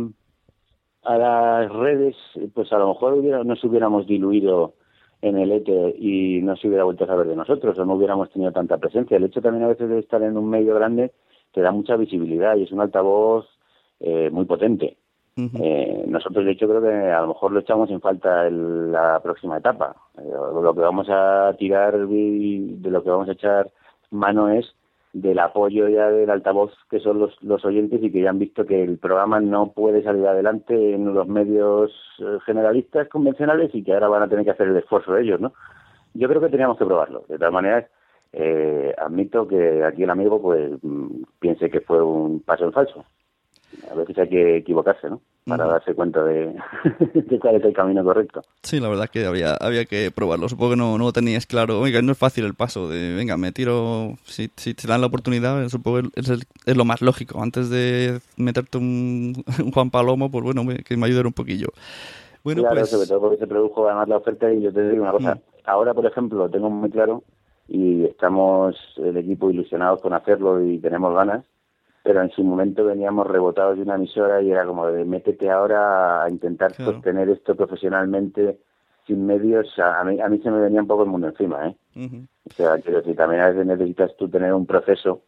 [1.03, 2.17] a las redes,
[2.53, 4.73] pues a lo mejor hubiera, nos hubiéramos diluido
[5.21, 8.29] en el ETE y no se hubiera vuelto a saber de nosotros o no hubiéramos
[8.31, 9.17] tenido tanta presencia.
[9.17, 11.11] El hecho también a veces de estar en un medio grande
[11.51, 13.47] te da mucha visibilidad y es un altavoz
[13.99, 14.97] eh, muy potente.
[15.37, 19.19] eh, nosotros, de hecho, creo que a lo mejor lo echamos en falta en la
[19.21, 19.95] próxima etapa.
[20.17, 23.69] Eh, lo que vamos a tirar y de lo que vamos a echar
[24.11, 24.65] mano es
[25.15, 28.65] del apoyo ya del altavoz que son los, los oyentes y que ya han visto
[28.65, 33.93] que el programa no puede salir adelante en los medios eh, generalistas convencionales y que
[33.93, 35.53] ahora van a tener que hacer el esfuerzo ellos, ¿no?
[36.15, 37.23] Yo creo que teníamos que probarlo.
[37.29, 37.85] De todas maneras,
[38.33, 43.05] eh, admito que aquí el amigo pues mm, piense que fue un paso en falso
[43.91, 45.21] a veces hay que equivocarse, ¿no?
[45.45, 46.55] Para darse cuenta de,
[47.13, 48.41] de, cuál es el camino correcto.
[48.63, 50.49] Sí, la verdad que había, había que probarlo.
[50.49, 51.79] Supongo que no, no tenías claro.
[51.79, 54.15] Oiga, no es fácil el paso de, venga, me tiro.
[54.23, 56.29] Si, si te dan la oportunidad, supongo que es,
[56.65, 57.41] es, lo más lógico.
[57.41, 61.67] Antes de meterte un, un, Juan Palomo, pues bueno, que me ayude un poquillo.
[62.43, 62.89] Bueno, claro, pues...
[62.89, 65.35] sobre todo porque se produjo además la oferta y yo te digo una cosa.
[65.35, 65.39] Mm.
[65.65, 67.23] Ahora, por ejemplo, lo tengo muy claro
[67.67, 71.43] y estamos el equipo ilusionados con hacerlo y tenemos ganas
[72.05, 76.23] pero en su momento veníamos rebotados de una emisora y era como de métete ahora
[76.23, 76.91] a intentar claro.
[76.91, 78.59] sostener esto profesionalmente
[79.07, 81.75] sin medios, a, mí, a mí se me venía un poco el mundo encima, ¿eh?
[81.95, 82.27] Uh -huh.
[82.47, 85.23] O sea, quiero decir, también a veces necesitas tú tener un proceso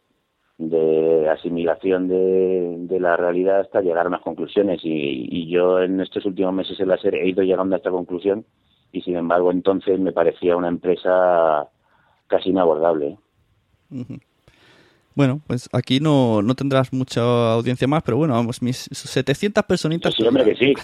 [0.56, 6.00] de asimilación de, de la realidad hasta llegar a unas conclusiones y, y yo en
[6.00, 8.44] estos últimos meses en la serie he ido llegando a esta conclusión
[8.92, 11.68] y sin embargo entonces me parecía una empresa
[12.28, 13.18] casi inabordable.
[13.90, 14.20] Uh -huh.
[15.14, 20.14] Bueno, pues aquí no, no tendrás mucha audiencia más, pero bueno, vamos, mis 700 personitas.
[20.14, 20.74] Sí, hombre, que sí.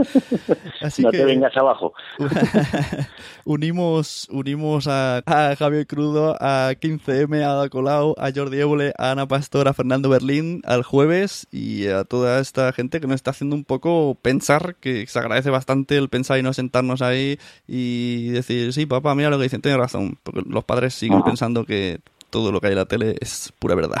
[0.80, 1.18] Así no que...
[1.18, 1.92] te vengas abajo.
[3.44, 9.10] unimos unimos a, a, Javier Crudo, a 15M, a Ada Colau, a Jordi Évole, a
[9.10, 13.32] Ana Pastor, a Fernando Berlín al jueves y a toda esta gente que nos está
[13.32, 18.28] haciendo un poco pensar, que se agradece bastante el pensar y no sentarnos ahí y
[18.28, 22.00] decir, sí, papá, mira lo que dicen, tiene razón, porque los padres siguen pensando que
[22.36, 23.96] todo lo que hay en la tele es pura verdad.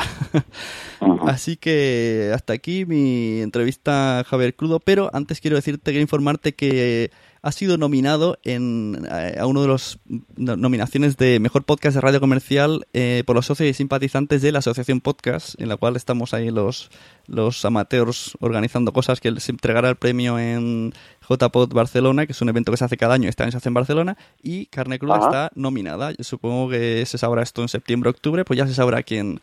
[1.26, 6.54] Así que hasta aquí mi entrevista a Javier Crudo, pero antes quiero decirte, quiero informarte
[6.54, 7.10] que
[7.46, 10.00] ha sido nominado en, a uno de los
[10.34, 14.58] nominaciones de Mejor Podcast de Radio Comercial eh, por los socios y simpatizantes de la
[14.58, 16.90] Asociación Podcast, en la cual estamos ahí los,
[17.28, 20.92] los amateurs organizando cosas que se entregará el premio en
[21.30, 23.68] JPod Barcelona, que es un evento que se hace cada año, este año se hace
[23.68, 25.26] en Barcelona, y Carne Cruda Ajá.
[25.26, 26.10] está nominada.
[26.18, 29.40] Yo supongo que se sabrá esto en septiembre, octubre, pues ya se sabrá quién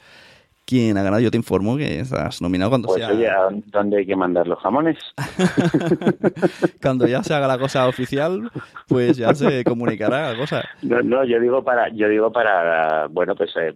[0.65, 1.21] quién ha ganado.
[1.21, 3.13] Yo te informo que estás nominado cuando pues sea.
[3.13, 3.29] Oye,
[3.67, 4.97] ¿dónde hay que mandar los jamones?
[6.81, 8.49] cuando ya se haga la cosa oficial,
[8.87, 10.63] pues ya se comunicará la cosa.
[10.81, 13.75] No, no, yo digo para, yo digo para, bueno, pues eh,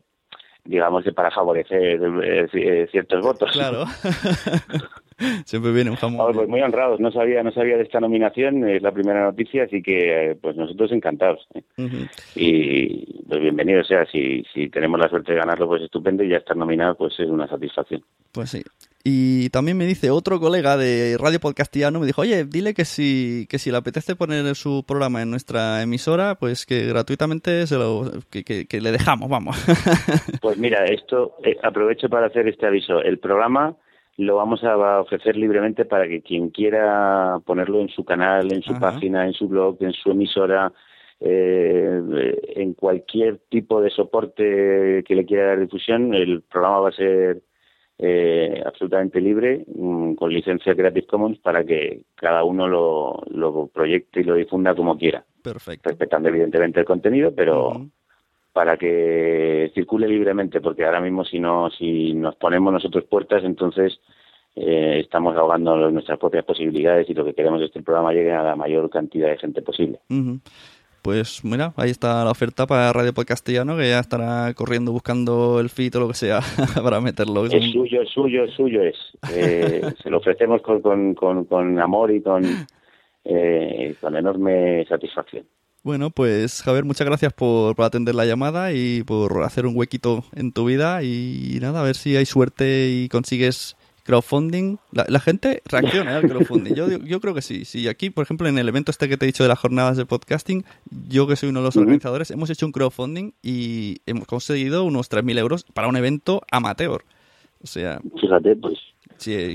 [0.66, 3.52] digamos que para favorecer eh, ciertos votos.
[3.52, 3.86] Claro.
[5.46, 6.34] Siempre viene un jamón.
[6.34, 9.82] pues muy honrados, no sabía, no sabía de esta nominación, es la primera noticia, así
[9.82, 11.48] que pues nosotros encantados.
[11.56, 11.64] ¿eh?
[11.78, 12.10] Uh -huh.
[12.36, 16.30] Y pues bienvenido, o sea, si, si tenemos la suerte de ganarlo, pues estupendo, y
[16.30, 18.04] ya estar nominado, pues es una satisfacción.
[18.32, 18.64] Pues sí.
[19.10, 23.48] Y también me dice otro colega de Radio Podcastiano, me dijo, oye, dile que si,
[23.50, 28.12] que si le apetece poner su programa en nuestra emisora, pues que gratuitamente se lo,
[28.30, 29.56] que, que, que le dejamos, vamos.
[30.42, 33.02] pues mira, esto, eh, aprovecho para hacer este aviso.
[33.02, 33.78] El programa
[34.18, 38.72] lo vamos a ofrecer libremente para que quien quiera ponerlo en su canal, en su
[38.72, 38.92] Ajá.
[38.92, 40.74] página, en su blog, en su emisora,
[41.20, 42.02] eh,
[42.56, 47.44] en cualquier tipo de soporte que le quiera dar difusión, el programa va a ser
[48.00, 54.22] eh, absolutamente libre, mm, con licencia Creative Commons, para que cada uno lo, lo, proyecte
[54.22, 55.24] y lo difunda como quiera.
[55.44, 55.90] Perfecto.
[55.90, 57.70] Respetando evidentemente el contenido, pero...
[57.70, 57.92] Uh -huh
[58.58, 64.00] para que circule libremente, porque ahora mismo si no, si nos ponemos nosotros puertas, entonces
[64.56, 68.32] eh, estamos ahogando nuestras propias posibilidades y lo que queremos es que el programa llegue
[68.32, 70.00] a la mayor cantidad de gente posible.
[71.04, 75.70] Pues mira, ahí está la oferta para Radio Podcastellano, que ya estará corriendo buscando el
[75.70, 76.40] feed o lo que sea
[76.84, 77.46] para meterlo.
[77.46, 78.98] Es suyo, es suyo, es suyo es.
[79.36, 80.82] Eh, se lo ofrecemos con,
[81.14, 82.44] con, con, amor y con,
[83.24, 85.46] eh, con enorme satisfacción.
[85.88, 90.26] Bueno, pues Javier, muchas gracias por, por, atender la llamada y por hacer un huequito
[90.36, 94.80] en tu vida y nada, a ver si hay suerte y consigues crowdfunding.
[94.92, 96.74] La, gente reacciona al crowdfunding.
[96.76, 97.64] Yo, yo creo que sí.
[97.64, 99.96] Sí, aquí, por ejemplo, en el evento este que te he dicho de las jornadas
[99.96, 100.66] de podcasting,
[101.08, 105.10] yo que soy uno de los organizadores, hemos hecho un crowdfunding y hemos conseguido unos
[105.10, 107.06] 3.000 euros para un evento amateur.
[107.64, 108.02] O sea...
[108.20, 108.78] Fíjate, pues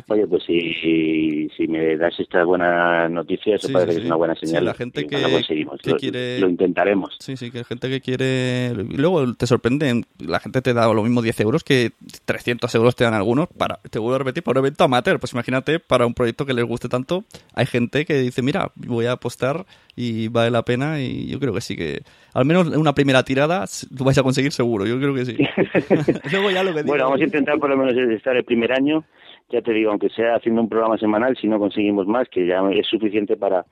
[0.08, 4.34] Oye, pues si, si me das esta buena noticia, eso parece que es una buena
[4.34, 4.64] señal.
[4.64, 6.40] la gente que, lo, quiere...
[6.40, 7.16] Lo intentaremos.
[7.20, 8.74] Sí, sí, que hay gente que quiere...
[8.74, 11.92] luego te sorprende, la gente te da lo mismo 10 euros que
[12.24, 15.18] 300 euros te dan algunos para, te vuelvo a repetir, para un evento amateur.
[15.20, 19.06] Pues imagínate, para un proyecto que les guste tanto, hay gente que dice, mira, voy
[19.06, 22.02] a apostar y vale la pena y yo creo que sí que
[22.32, 23.64] al menos una primera tirada
[23.96, 25.36] lo vais a conseguir seguro, yo creo que sí.
[26.86, 29.04] bueno, vamos a intentar por lo menos estar el primer año
[29.52, 32.62] ya te digo, aunque sea haciendo un programa semanal, si no conseguimos más, que ya
[32.72, 33.66] es suficiente para,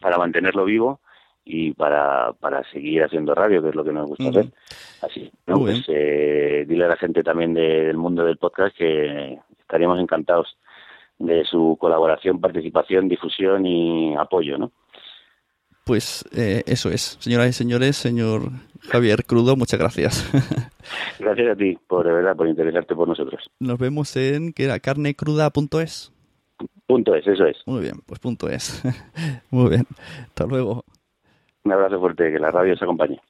[0.00, 1.00] para mantenerlo vivo
[1.44, 4.46] y para, para seguir haciendo radio, que es lo que nos gusta hacer.
[5.02, 5.58] Así, ¿no?
[5.60, 10.56] Pues eh, dile a la gente también del mundo del podcast que estaríamos encantados
[11.18, 14.72] de su colaboración, participación, difusión y apoyo, ¿no?
[15.84, 17.16] Pues eh, eso es.
[17.20, 18.50] Señoras y señores, señor
[18.82, 20.30] Javier Crudo, muchas gracias.
[21.18, 23.50] Gracias a ti, por de verdad, por interesarte por nosotros.
[23.58, 24.78] Nos vemos en, ¿qué era?
[24.78, 26.12] carnecruda.es.
[26.86, 27.56] Punto es, eso es.
[27.66, 28.82] Muy bien, pues punto es.
[29.50, 29.86] Muy bien.
[30.28, 30.84] Hasta luego.
[31.64, 33.20] Un abrazo fuerte, que la radio os acompañe.